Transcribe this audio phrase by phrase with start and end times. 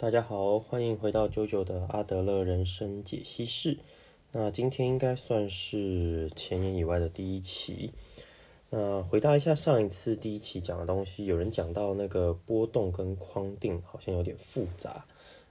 [0.00, 3.78] 大家好，欢迎回到九九的阿德勒人生解析室。
[4.30, 7.90] 那今天应该算是前言以外的第一期。
[8.70, 15.04] 那回答一下上一次第一期讲的东西，有人讲到那个波动跟框定好像有点复杂。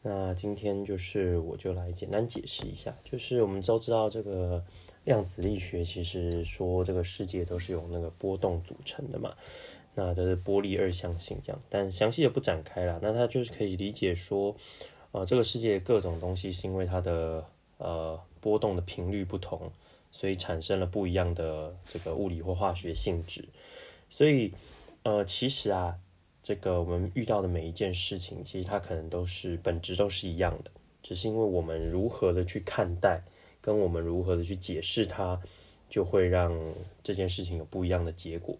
[0.00, 4.64] 那今天就是我就来简单解释一下，就是我们都知道这个
[5.04, 9.34] 量子力学其实说这个世界都是由那个波动组成的嘛。
[9.94, 12.98] 那这是波粒二象性这样，但详细的不展开了。
[13.02, 14.54] 那它就是可以理解说，
[15.12, 17.44] 呃，这个世界各种东西是因为它的
[17.78, 19.70] 呃波动的频率不同，
[20.12, 23.44] 所以产生了不一样的这个物理或化学性质。
[24.08, 24.52] 所以
[25.02, 25.98] 呃，其实啊，
[26.42, 30.70] 这个我们遇到的每一件事情，其实它可能都是本质都是一样的，
[31.02, 33.22] 只是因为我们如何的去看待，
[33.60, 35.40] 跟我们如何的去解释它，
[35.88, 36.56] 就会让
[37.02, 38.56] 这件事情有不一样的结果。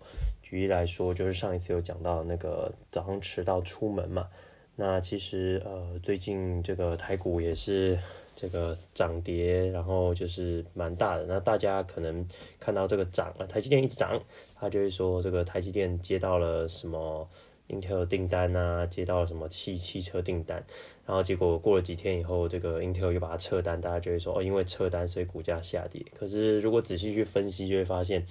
[0.51, 4.27] 举例来说，就是上一次有讲到那个早上迟到出门嘛，
[4.75, 7.97] 那其实呃最近这个台股也是
[8.35, 11.24] 这个涨跌，然后就是蛮大的。
[11.27, 12.27] 那大家可能
[12.59, 14.21] 看到这个涨啊，台积电一直涨，
[14.57, 17.29] 他就会说这个台积电接到了什么
[17.69, 20.61] Intel 订单啊，接到了什么汽汽车订单，
[21.07, 26.05] 然后结果过了几天以后，这个 Intel 又把它撤单，大家就会说哦，因为撤单所以股价下跌。
[26.19, 28.27] 可是如果仔细去分析，就会发现。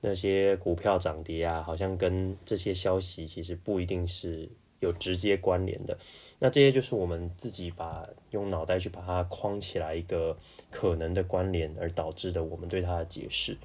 [0.00, 4.48] 那些股票涨跌啊，好像跟这些消息其实不一定是
[4.80, 5.98] 有直接关联的。
[6.38, 10.36] 那这些就是我们自己把用脑袋去把它框起来一个
[10.70, 13.56] 可能的关联，而导致的我们对它的解释。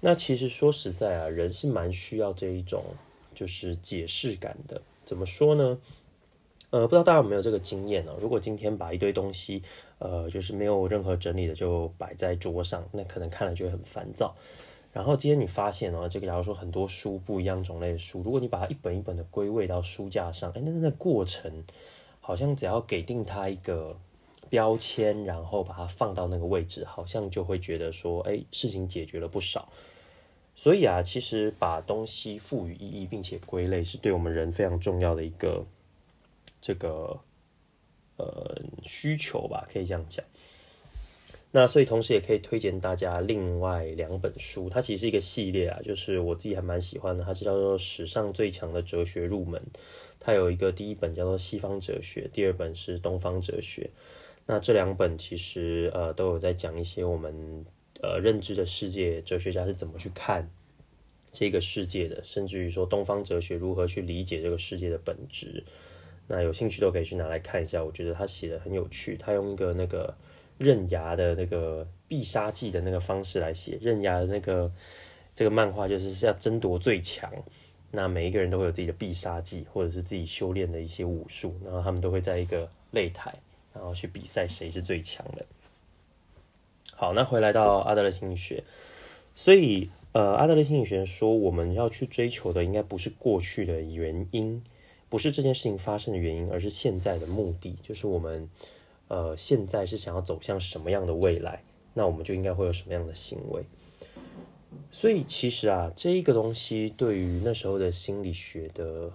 [0.00, 2.82] 那其实说实在啊，人是蛮需要这一种
[3.34, 4.82] 就是解释感的。
[5.04, 5.78] 怎么说呢？
[6.70, 8.12] 呃，不知道大家有没有这个经验呢？
[8.20, 9.62] 如果今天把一堆东西，
[9.98, 14.34] 呃，就是没有任何整理的就摆在桌上，那可能看了就会很烦躁。
[14.92, 21.64] 然后今天你发现哦，这个假如说很多书不一样种类的书，如果你把它一本一本的归位到书架上，哎，那那过程
[22.20, 23.96] 好像只要给定它一个
[24.50, 29.66] 标签，然后把它放到那个位置，好像就会觉得说，哎，事情解决了不少。
[30.54, 35.64] 所以啊，其实把东西赋予意义并且归类，是对我们人非常重要的一个
[36.60, 37.18] 这个
[38.18, 40.22] 呃需求吧，可以这样讲。
[41.54, 49.60] 那所以同时也可以推荐大家另外两本书，它其实是一个系列啊，就是我自己还蛮喜欢的，它是叫做《史上最强的哲学入门》，
[50.18, 53.82] 它有一个第一本叫做《西方哲学》，第二本是《东方哲学》。
[54.46, 57.34] 那这两本其实呃都有在讲一些我们
[58.00, 60.50] 呃认知的世界，哲学家是怎么去看
[61.32, 65.62] 这个世界的，甚至于说东方哲学如何去理解这个世界的本质。
[66.26, 70.16] 那有兴趣都可以去拿来看一下，我觉得他写的很有趣，他用一个那个。
[70.62, 74.70] 刃牙的那个必杀技的那个方式来写刃牙的那个
[75.34, 77.28] 这个漫画，就是是要争夺最强。
[77.90, 83.34] 那每一个人都会有自己的必杀技，或者是自己修炼的一些武术，然后他们都会在一个擂台，
[83.74, 85.44] 然后去比赛谁是最强的。
[86.94, 88.62] 好，那回来到阿德勒心理学，
[89.34, 94.62] 所以呃，阿德勒心理学说，我们要去追求的应该不是过去的原因，
[95.08, 98.48] 不是这件事情发生的原因，而是现在的目的，就是我们。
[99.08, 101.62] 呃，现在是想要走向什么样的未来？
[101.94, 103.64] 那我们就应该会有什么样的行为？
[104.90, 109.12] 所以其实啊，这一个东西对于那时候的心理学的。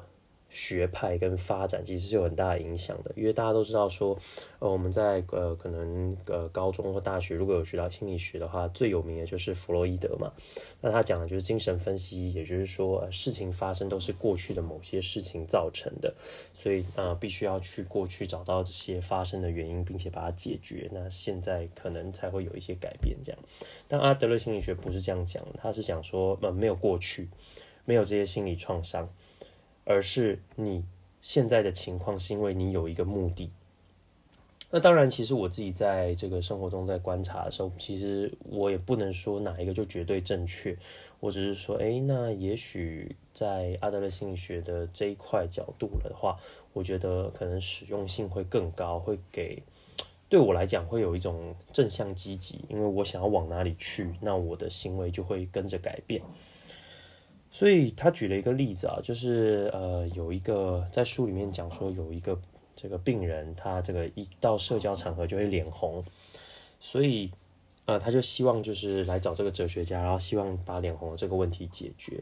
[0.49, 4.17] 学派跟发展其实是有很大的影响的，因为大家都知道说，
[4.59, 10.31] 呃，我们在呃可能呃高中或大学如果有学到心理学的话，最有名的就是弗洛伊德嘛。
[10.79, 16.13] 那他讲的就是精神分析，也就是说，事情发生都是过去的某些事情造成的，
[16.53, 20.89] 所以啊，必须要去过去找到这些发生的原因，并且把它解决。
[20.93, 23.39] 那现在可能才会有一些改变这样。
[23.87, 27.27] 但阿德勒心理学不是这样讲，他是讲说，呃，没有过去，
[27.83, 29.09] 没有这些心理创伤。
[29.87, 30.83] 而是你
[31.21, 33.49] 现在的情况是因为你有一个目的。
[34.69, 40.77] 那当然，其实我自己在这个生活中在观察的时候，其实我也不能说哪一个就绝对正确。
[41.21, 46.37] 我只是说，哎，那也许在阿德勒心理学的这一块角度的话，
[46.73, 49.63] 我觉得可能使用性会更高，会给
[50.27, 56.21] 对我来讲会有一种正向积极，因为我想要往哪里去，那我的行为就会跟着改变。
[57.57, 62.39] 所以他举了一个例子啊，就是呃，有一个在书里面讲说，有一个
[62.75, 66.05] 这个病人，他这个一到社交场合就会脸红，
[66.79, 67.31] 所以
[67.85, 72.21] 呃，他就希望就是来找这个哲学家，然后希望把脸红这个问题解决。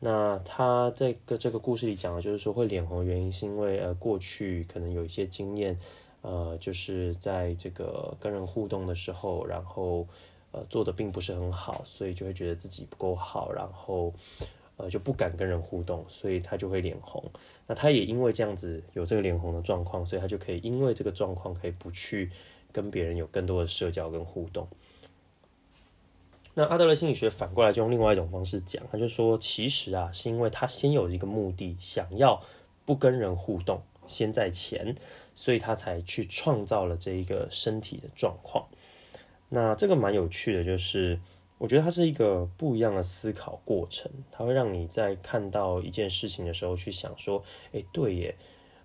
[0.00, 5.78] 那他在个这个故事里讲的就是说，会脸红的原因是因为呃，过去可能有一些经验，
[6.22, 10.06] 呃，就是在这个跟人互动的时候，然后。
[10.54, 14.14] 呃，做的并不是很好，所以就会觉得自己不够好，然后，
[14.76, 17.20] 呃就不敢跟人互动，所以他就会脸红。
[17.66, 22.30] 那他也因为这样子有这个脸红的状况，所以他就可以因为这个状况可以不去
[22.70, 24.68] 跟别人有更多的社交跟互动。
[26.54, 32.40] 那阿德勒心理学反过来就用另外一种方式讲，他就说，其实啊，是因为他先有一个目的，想要
[32.86, 34.94] 不跟人互动，先在前，
[35.34, 38.68] 所以他才去创造了这一个身体的状况。
[39.48, 41.18] 那这个蛮有趣的，就是
[41.58, 47.42] 我觉得它是一个不一样的思考过程，它会让你在看到一件事情的时候去想说，
[47.72, 48.34] 诶，对耶，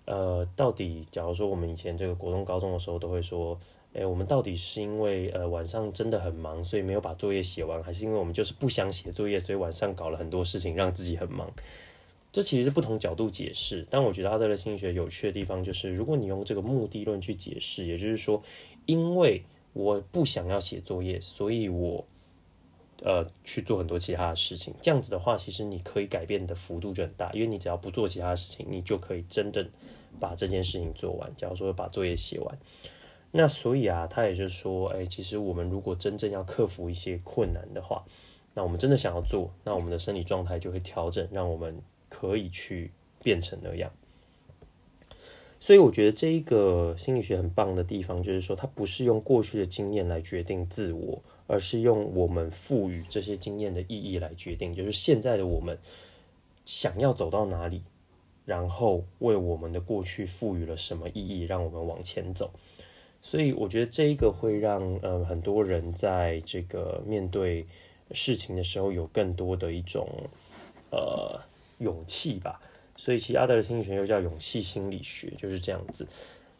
[0.04, 3.58] 呃，到底假如说我们以前这个国中、高中的时候都会说。
[3.92, 11.52] 诶，我们到底是因为呃晚上真的很忙，所以没有把作业写完，还是因为我们就是不想写作业，所以晚上搞了很多事情让自己很忙？
[12.30, 13.84] 这其实是不同角度解释。
[13.90, 18.40] 但我觉得阿德勒心理学有趣的地方就是，如果你用这个目的论去解释，也就是说，
[18.86, 22.04] 因为我不想要写作业，所以我
[23.02, 24.74] 呃去做很多其他的事情。
[24.82, 29.68] 这样子的话，其实你可以改变的幅度就很大，因为你只要不做其他事情，你就可以真正
[30.18, 31.32] 把这件事情做完。
[31.36, 32.58] 假如说把作业写完。
[33.32, 38.04] 那所以啊，他也就是说，哎，其实我们如果真正要克服一些困难的话，
[38.54, 42.90] 那我们真的想要做，那我们的身体状态就会调整，让我们可以去
[43.22, 43.88] 变成那样。
[45.62, 55.78] 所以我觉得这一个心理学很棒的地方，就是说它不是用过去的经验来决定自我，而是用我们赋予这些经验的意义来决定，就是现在的我们
[56.64, 57.82] 想要走到哪里，
[58.46, 62.50] 然后为我们的过去赋予了什么意义，让我们往前走。
[63.20, 67.66] 所以我觉得这一个会让呃很多人在这个面对
[68.12, 70.08] 事情的时候有更多的一种
[70.90, 71.38] 呃
[71.80, 72.58] 勇气吧。
[73.00, 76.06] 所以其实阿德勒心理学又叫勇气心理学，就是这样子。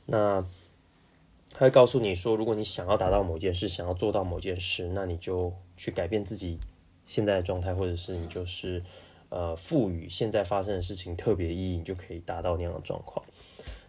[0.07, 0.43] 那
[1.53, 6.59] 他会告诉你说，如果你想要达到某件事，想要做到某件事，那你就去改变自己
[7.05, 8.83] 现在的状态，或者是你就是
[9.29, 13.23] 呃赋予现在发生的事情特别意义，你就可以达到那样的状况。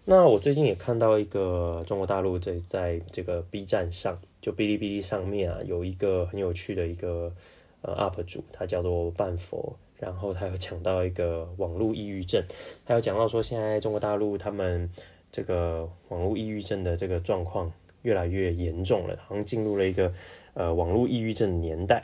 [0.04, 7.34] 那我最近也看到一个中国大陆在在这个 B 站上，就哔哩哔哩上面啊，有一个很有趣的一个
[7.82, 12.44] 呃 UP 主，他叫做半佛，然后他有讲到一个网络抑郁症，
[12.86, 14.90] 他有讲到说现在中国大陆他们
[15.32, 17.72] 这个网络抑郁症的这个状况
[18.02, 20.12] 越来越严重了，好像进入了一个
[20.56, 22.04] 呃网络抑郁症年代。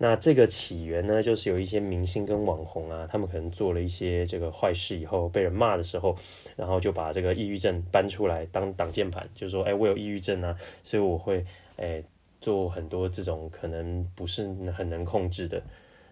[0.00, 6.14] 那这个起源呢，就是有一些明星跟网红啊，他们可能做了一些这个坏事以后被人骂的时候，
[6.54, 11.44] 然后就把这个抑郁症搬出来当挡箭牌，就说：“哎，我有抑郁症啊，所以我会
[11.76, 12.00] 哎
[12.40, 15.60] 做很多这种可能不是很能控制的。”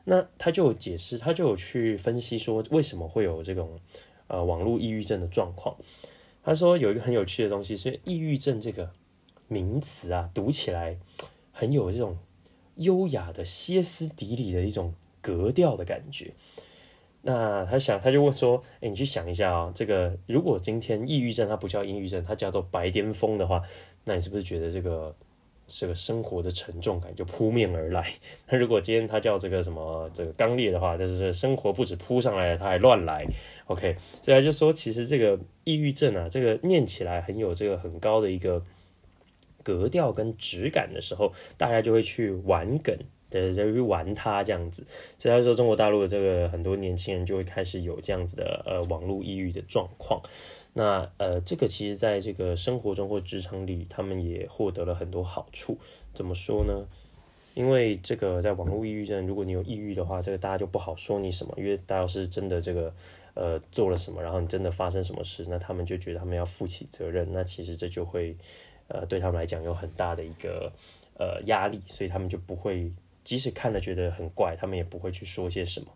[0.07, 3.79] 那他就解释，他就有去分析说为什么会有这种
[4.29, 5.77] 呃网络抑郁症的状况。
[6.43, 8.91] 他说有一个很有趣的东西，是抑郁症这个
[9.49, 10.99] 名词啊，读起来
[11.53, 12.17] 很有这种。
[12.77, 14.93] 优雅的歇斯底里的一种
[15.23, 16.35] 格调的感觉。
[17.23, 23.63] 那他想，他就问说：“哎，你去想一下啊，这个如果今天抑郁症它不叫抑郁症，它叫做白癜风的话，
[24.05, 25.17] 那你是不是觉得这个
[25.67, 28.13] 这个生活的沉重感就扑面而来？
[28.49, 33.27] 那如果今天它叫这个什么这个刚烈的话，就是生活不止扑上来了，它还乱来。
[33.67, 38.63] OK，所以他就说，其实这个抑郁症啊，这个念起来很有这个很高的一个。”
[39.67, 42.97] 格调跟质感的时候，大家就会去玩梗，
[43.29, 44.87] 对，就去玩它这样子。
[45.19, 50.23] 所以他说，中国大陆的这个很多年轻人就会开始有这样子的呃网络抑郁的状况。
[50.77, 55.79] 那呃，这个其实在这个生活中或职场里，他们也获得了很多好处。
[56.13, 56.87] 怎么说呢？
[57.55, 62.95] 因为这个在网络抑郁症，如果你有抑郁的话，这个大家就不好说你什么，因为大家是真的这个
[63.33, 67.27] 呃做了什么，然后你真的发生什么事，那他们就觉得他们要负起责任。
[67.33, 68.37] 那其实这就会。
[68.89, 70.73] 呃，对他们来讲有很大的一个
[71.19, 72.89] 呃压力，所以他们就不会，
[73.25, 75.89] 即使看了觉得很怪，他们也不会去说些什么。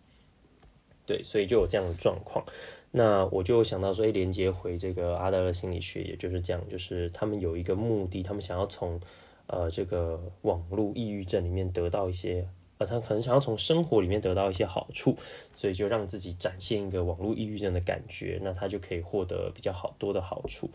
[1.07, 2.45] 对，所以就有这样的状况。
[2.93, 9.01] 那我就想到说，哎，连接回这个阿德勒心理学，也就是讲，就是他们有一个目的，他们想要从
[9.47, 15.17] 呃这个网络抑郁症里面得到一些，呃，他可能想要从生活里面得到一些好处，
[15.55, 20.69] 所以就让自己展现一个网络抑郁症的感觉，那他就可以获得比较好多的好处。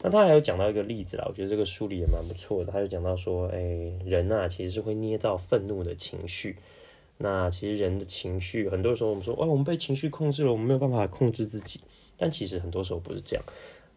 [0.00, 2.70] 那他还有讲到一个例子啦，我觉得这个梳理也蛮不错的。
[2.70, 3.58] 他就讲到说，哎，
[4.04, 6.56] 人呐其实是会捏造愤怒的情绪。
[7.18, 11.80] 那其实人的情绪，很多时候我们说，哦，我们被情绪控制了，我们没有办法控制自己。
[12.16, 13.44] 但其实很多时候不是这样。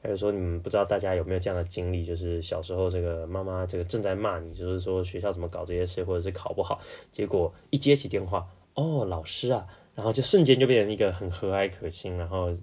[0.04, 6.80] 还有说，你们不知道大家有没有这样的经历，就是小时候这个妈妈这个正在骂你，就是说学校怎么搞这些事，或者是考不好，
[7.12, 12.56] 结果一接起电话，哦，老师啊，然后就瞬间就变成一个很和蔼可亲，然后。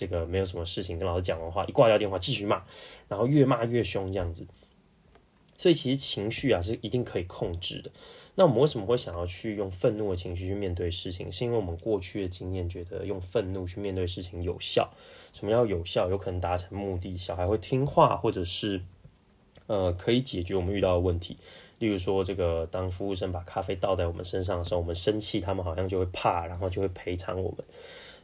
[0.00, 2.62] 这个没有什么事情，跟老师讲完话，一挂掉电话继续骂，
[3.08, 4.46] 然后越骂越凶这样子。
[5.56, 7.90] 所以其实情绪啊是一定可以控制的。
[8.38, 11.30] 那我们为什么会想要去用愤怒的情绪去面对事情？
[11.32, 14.88] 是因为我们过去的经验觉得用愤怒去面对事情有效。
[15.32, 16.08] 什么叫有效？
[16.08, 18.80] 有可能达成目的，小孩会听话，或者是
[19.66, 21.36] 呃可以解决我们遇到的问题。
[21.80, 27.58] 例如说，这个当服务生把咖啡倒在我们身上的时候，我们生气，他们好像就会怕，然后就会赔偿我们。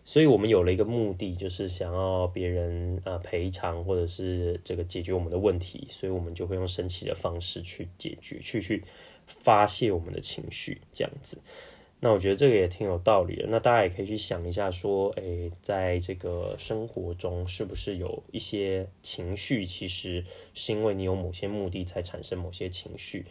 [0.06, 8.84] 所以我们有了一个目的，就是想要别人呃赔偿，或者是这个解决我们的问题，所以我们就会用生气的方式去解决，去去
[9.26, 11.38] 发泄我们的情绪，这样子。
[12.00, 13.46] 那我觉得这个也挺有道理的。
[13.48, 23.24] 那大家也可以去想一下，说，诶，在这个生活中，是不是有一些情绪，其实是因为你有某些目的才产生某些情绪？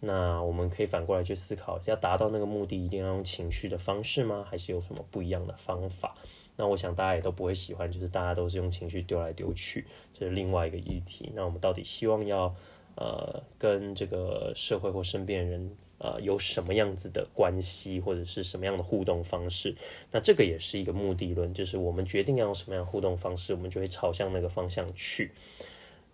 [0.00, 4.46] 那我们可以反过来去思考，要达到那个目的，一定要用情绪的方式吗？
[4.48, 6.14] 还是有什么不一样的方法？
[6.56, 11.30] 那我想大家也都不会喜欢，就是大家都是用情绪丢来丢去，这是另外一个议题。
[11.34, 12.54] 那我们到底希望要
[12.96, 19.74] 呃跟这个社会或身边人呃有什么样子的关系，或者是什么样的互动方式？
[20.10, 25.32] 那这个也是一个目的论，就是我们决定要用什么样互动方式，我们就会朝向那个方向去。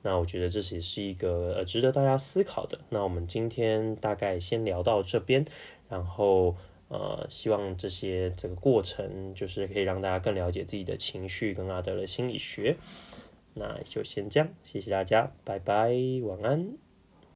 [0.06, 2.78] 那我觉得这也是一个呃值得大家思考的。
[2.90, 5.44] 那我们今天大概先聊到这边，
[5.88, 6.54] 然后
[6.88, 12.76] 呃希望这些这个过程就是可以让大家更了解自己的情绪跟阿德勒心理学。
[13.54, 16.83] 那就先这样，谢谢大家，拜拜，晚安。